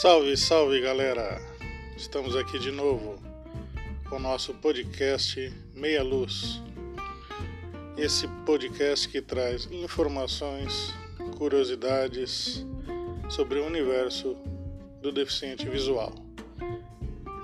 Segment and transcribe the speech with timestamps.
[0.00, 1.42] Salve, salve galera!
[1.96, 3.20] Estamos aqui de novo
[4.08, 6.62] com o nosso podcast Meia Luz.
[7.96, 10.94] Esse podcast que traz informações,
[11.36, 12.64] curiosidades
[13.28, 14.36] sobre o universo
[15.02, 16.14] do deficiente visual.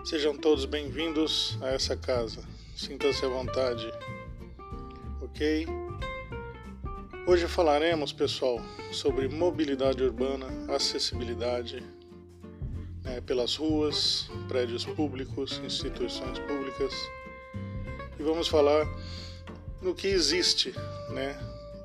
[0.05, 2.45] Sejam todos bem-vindos a essa casa.
[2.77, 3.93] Sinta-se à vontade.
[5.21, 5.67] Ok?
[7.27, 8.61] Hoje falaremos, pessoal,
[8.93, 11.83] sobre mobilidade urbana, acessibilidade
[13.15, 16.93] né, pelas ruas, prédios públicos, instituições públicas.
[18.19, 18.87] E vamos falar
[19.81, 20.75] no que existe
[21.11, 21.39] né,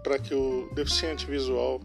[0.04, 1.82] para que o deficiente visual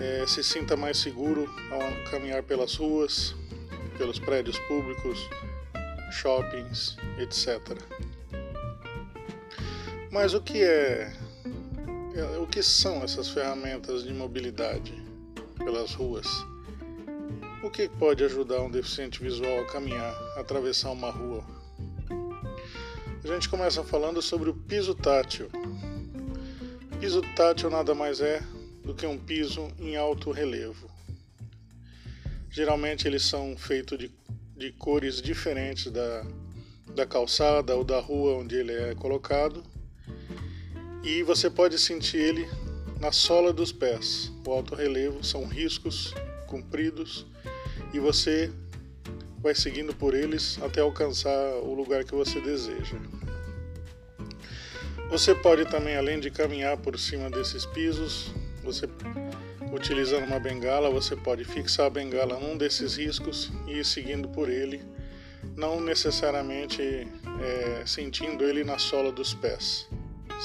[0.00, 3.34] é, se sinta mais seguro ao caminhar pelas ruas,
[3.96, 5.18] pelos prédios públicos,
[6.10, 7.60] shoppings, etc.
[10.10, 11.12] Mas o que é,
[12.16, 14.92] é o que são essas ferramentas de mobilidade
[15.58, 16.49] pelas ruas?
[17.62, 21.44] O que pode ajudar um deficiente visual a caminhar, a atravessar uma rua?
[23.22, 25.50] A gente começa falando sobre o piso tátil.
[26.98, 28.42] Piso tátil nada mais é
[28.82, 30.90] do que um piso em alto relevo.
[32.50, 34.10] Geralmente eles são feitos de,
[34.56, 36.26] de cores diferentes da,
[36.94, 39.62] da calçada ou da rua onde ele é colocado.
[41.04, 42.48] E você pode sentir ele
[42.98, 44.32] na sola dos pés.
[44.46, 46.14] O alto relevo são riscos
[46.46, 47.26] compridos
[47.92, 48.50] e você
[49.38, 52.96] vai seguindo por eles até alcançar o lugar que você deseja.
[55.08, 58.88] Você pode também, além de caminhar por cima desses pisos, você
[59.72, 64.48] utilizando uma bengala, você pode fixar a bengala num desses riscos e ir seguindo por
[64.48, 64.82] ele,
[65.56, 69.88] não necessariamente é, sentindo ele na sola dos pés,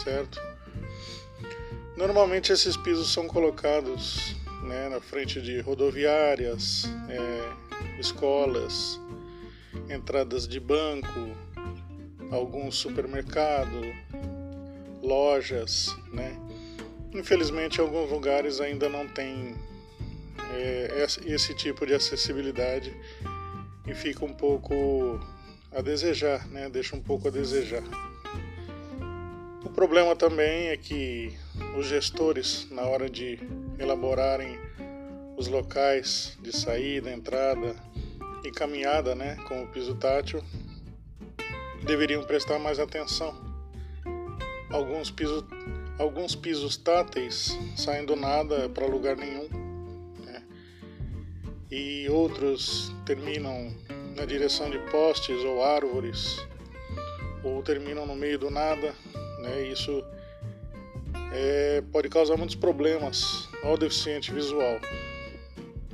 [0.03, 0.39] certo?
[1.97, 8.99] Normalmente esses pisos são colocados né, na frente de rodoviárias, é, escolas,
[9.89, 11.29] entradas de banco,
[12.31, 13.81] algum supermercado,
[15.01, 16.35] lojas, né?
[17.13, 19.55] Infelizmente, alguns lugares ainda não tem
[20.53, 22.93] é, esse tipo de acessibilidade
[23.87, 25.19] e fica um pouco
[25.71, 26.69] a desejar, né?
[26.69, 27.83] Deixa um pouco a desejar.
[29.65, 31.35] O problema também é que
[31.75, 33.39] os gestores, na hora de
[33.79, 34.57] elaborarem
[35.35, 37.75] os locais de saída, entrada
[38.43, 40.41] e caminhada né, com o piso tátil,
[41.83, 43.35] deveriam prestar mais atenção.
[44.69, 45.43] Alguns pisos,
[45.97, 49.49] alguns pisos táteis saem do nada para lugar nenhum,
[50.23, 50.43] né,
[51.71, 53.75] e outros terminam
[54.15, 56.37] na direção de postes ou árvores,
[57.43, 58.93] ou terminam no meio do nada.
[59.45, 60.03] Né, isso
[61.31, 64.79] é, pode causar muitos problemas ao deficiente visual.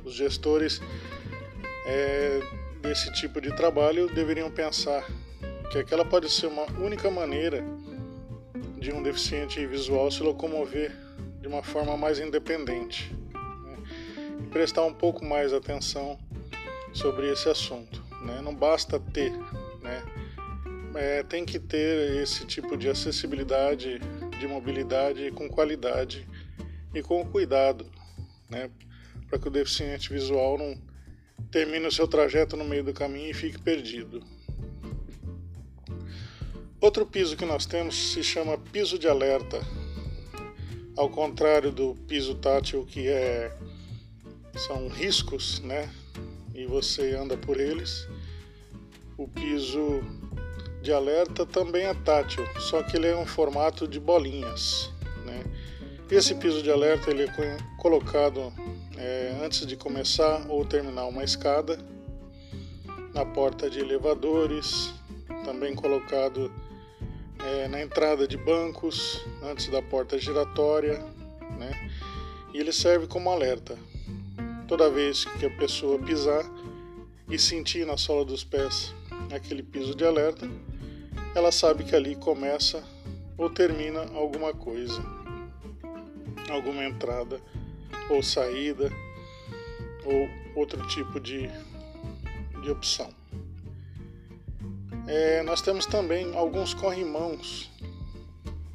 [0.04, 0.80] Os gestores
[1.86, 2.40] é,
[2.80, 5.06] desse tipo de trabalho deveriam pensar
[5.70, 7.62] que aquela pode ser uma única maneira
[8.78, 10.92] de um deficiente visual se locomover
[11.40, 13.76] de uma forma mais independente né?
[14.40, 16.18] e prestar um pouco mais atenção
[16.92, 18.02] sobre esse assunto.
[18.24, 18.40] Né?
[18.42, 19.32] Não basta ter,
[19.80, 20.02] né?
[20.94, 23.98] É, tem que ter esse tipo de acessibilidade
[24.38, 26.26] de mobilidade com qualidade
[26.94, 27.90] e com cuidado,
[28.50, 28.70] né,
[29.28, 30.76] para que o deficiente visual não
[31.50, 34.22] termine o seu trajeto no meio do caminho e fique perdido.
[36.80, 39.60] Outro piso que nós temos se chama piso de alerta.
[40.96, 43.56] Ao contrário do piso tátil que é
[44.58, 45.88] são riscos, né?
[46.54, 48.06] E você anda por eles.
[49.16, 50.02] O piso
[50.82, 54.90] de alerta também é tátil, só que ele é um formato de bolinhas.
[55.24, 55.44] Né?
[56.10, 58.52] Esse piso de alerta ele é colocado
[58.98, 61.78] é, antes de começar ou terminar uma escada,
[63.14, 64.92] na porta de elevadores,
[65.44, 66.52] também colocado
[67.44, 70.98] é, na entrada de bancos, antes da porta giratória,
[71.58, 71.90] né?
[72.52, 73.78] e ele serve como alerta.
[74.66, 76.44] Toda vez que a pessoa pisar
[77.28, 78.94] e sentir na sola dos pés
[79.30, 80.48] aquele piso de alerta,
[81.34, 82.82] ela sabe que ali começa
[83.38, 85.02] ou termina alguma coisa,
[86.50, 87.40] alguma entrada
[88.10, 88.90] ou saída
[90.04, 91.48] ou outro tipo de,
[92.62, 93.10] de opção.
[95.06, 97.70] É, nós temos também alguns corrimãos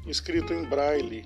[0.06, 1.24] escritos em braille.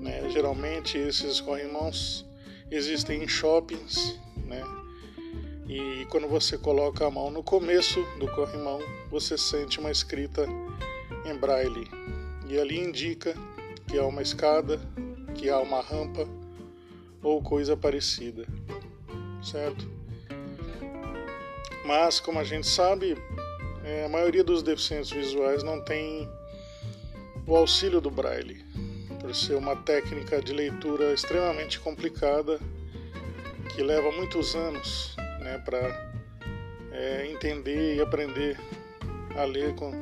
[0.00, 0.28] Né?
[0.30, 2.24] Geralmente esses corrimãos
[2.70, 4.62] existem em shoppings, né?
[5.68, 8.80] E quando você coloca a mão no começo do corrimão,
[9.10, 10.46] você sente uma escrita
[11.26, 11.86] em braille.
[12.48, 13.34] E ali indica
[13.86, 14.80] que há uma escada,
[15.34, 16.26] que há uma rampa
[17.22, 18.46] ou coisa parecida.
[19.42, 19.86] Certo?
[21.84, 23.18] Mas, como a gente sabe,
[23.84, 26.26] é, a maioria dos deficientes visuais não tem
[27.46, 28.64] o auxílio do braille,
[29.20, 32.58] por ser uma técnica de leitura extremamente complicada
[33.74, 36.12] que leva muitos anos né, para
[36.92, 38.58] é, entender e aprender
[39.36, 39.92] a ler com,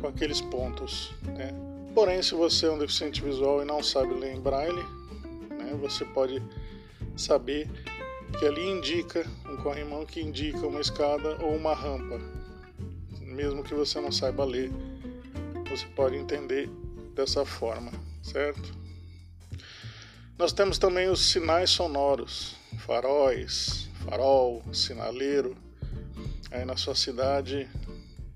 [0.00, 1.12] com aqueles pontos.
[1.22, 1.52] Né?
[1.94, 4.84] Porém, se você é um deficiente visual e não sabe ler em braille,
[5.50, 6.42] né, você pode
[7.16, 7.68] saber
[8.38, 12.20] que ali indica um corrimão que indica uma escada ou uma rampa.
[13.20, 14.70] Mesmo que você não saiba ler,
[15.68, 16.68] você pode entender
[17.14, 17.90] dessa forma,
[18.22, 18.76] certo?
[20.38, 25.56] Nós temos também os sinais sonoros, faróis, farol, sinaleiro.
[26.50, 27.68] Aí na sua cidade,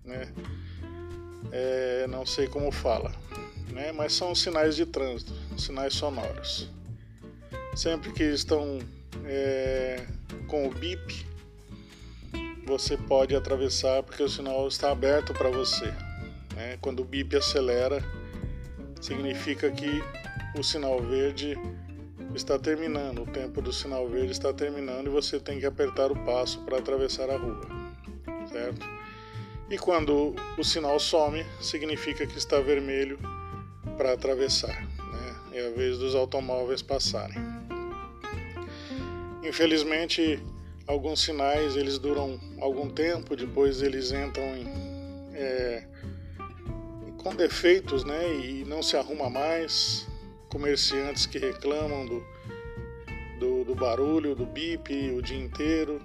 [0.04, 0.32] né?
[1.50, 3.12] É, não sei como fala,
[3.70, 3.92] né?
[3.92, 6.68] Mas são sinais de trânsito, sinais sonoros.
[7.74, 8.78] Sempre que estão
[9.24, 10.06] é,
[10.46, 11.26] com o bip,
[12.66, 15.86] você pode atravessar porque o sinal está aberto para você.
[16.54, 16.78] Né?
[16.80, 18.02] Quando o bip acelera,
[19.00, 20.02] significa que
[20.58, 21.56] o sinal verde
[22.34, 26.24] está terminando, o tempo do sinal verde está terminando e você tem que apertar o
[26.24, 27.66] passo para atravessar a rua,
[28.50, 28.86] certo?
[29.70, 33.18] E quando o sinal some, significa que está vermelho
[33.96, 35.36] para atravessar, né?
[35.52, 37.36] É a vez dos automóveis passarem.
[39.42, 40.42] Infelizmente,
[40.86, 44.66] alguns sinais eles duram algum tempo, depois eles entram em,
[45.34, 45.84] é,
[47.18, 50.06] com defeitos, né, e não se arruma mais.
[50.52, 52.26] Comerciantes que reclamam do,
[53.40, 55.98] do, do barulho, do bip o dia inteiro.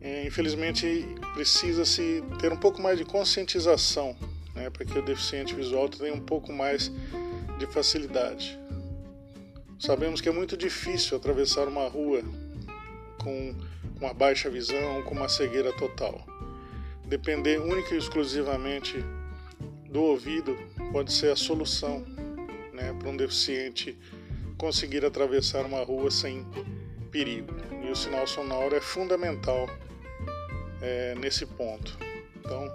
[0.00, 4.16] É, infelizmente, precisa-se ter um pouco mais de conscientização
[4.52, 6.90] né, para que o deficiente visual tenha um pouco mais
[7.56, 8.58] de facilidade.
[9.78, 12.24] Sabemos que é muito difícil atravessar uma rua
[13.22, 13.54] com
[14.00, 16.26] uma baixa visão, com uma cegueira total.
[17.06, 18.96] Depender única e exclusivamente
[19.88, 20.58] do ouvido
[20.90, 22.04] pode ser a solução
[22.80, 23.96] né, para um deficiente
[24.56, 26.46] conseguir atravessar uma rua sem
[27.10, 27.54] perigo.
[27.84, 29.68] E o sinal sonoro é fundamental
[30.80, 31.98] é, nesse ponto.
[32.36, 32.72] Então,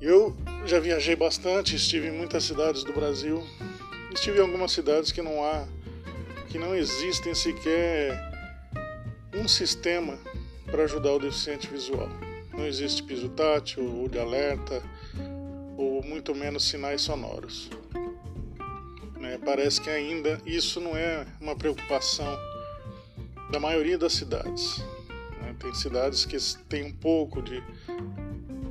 [0.00, 0.36] eu
[0.66, 3.42] já viajei bastante, estive em muitas cidades do Brasil
[4.14, 5.66] Estive em algumas cidades que não há,
[6.48, 8.14] que não existem sequer
[9.34, 10.18] um sistema
[10.66, 12.08] para ajudar o deficiente visual.
[12.52, 14.82] Não existe piso tátil ou de alerta,
[15.78, 17.70] ou muito menos sinais sonoros.
[19.44, 22.38] Parece que ainda isso não é uma preocupação
[23.50, 24.78] da maioria das cidades.
[25.40, 25.54] Né?
[25.58, 26.36] Tem cidades que
[26.68, 27.62] têm um pouco de,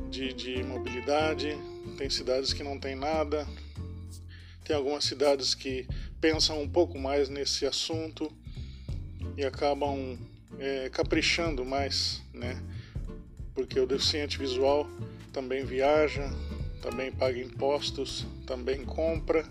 [0.09, 1.57] de, de mobilidade,
[1.97, 3.45] tem cidades que não tem nada,
[4.63, 5.85] tem algumas cidades que
[6.21, 8.31] pensam um pouco mais nesse assunto
[9.35, 10.17] e acabam
[10.57, 12.61] é, caprichando mais, né?
[13.53, 14.87] Porque o deficiente visual
[15.33, 16.31] também viaja,
[16.81, 19.45] também paga impostos, também compra,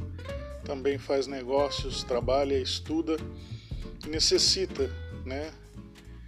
[0.64, 3.16] também faz negócios, trabalha, estuda
[4.08, 4.90] necessita,
[5.24, 5.52] né?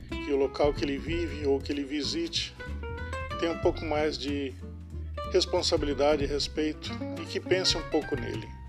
[0.08, 2.54] Que o local que ele vive ou que ele visite
[3.40, 4.54] tenha um pouco mais de
[5.32, 6.90] responsabilidade e respeito
[7.20, 8.62] e que pense um pouco nele.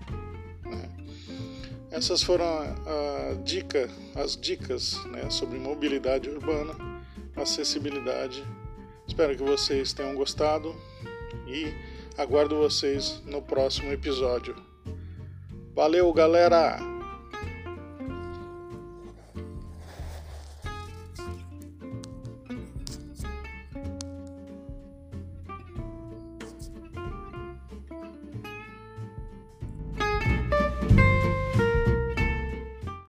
[1.94, 6.74] Essas foram a, a dica, as dicas né, sobre mobilidade urbana,
[7.36, 8.44] acessibilidade.
[9.06, 10.74] Espero que vocês tenham gostado
[11.46, 11.72] e
[12.18, 14.56] aguardo vocês no próximo episódio.
[15.74, 16.93] Valeu, galera!